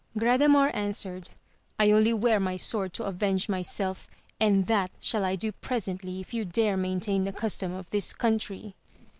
[0.17, 1.29] Gradamor answered,
[1.79, 4.07] I only wear my sword to avenge myself,
[4.39, 8.73] and that shall I do presently if you dare maintain the custom of this country.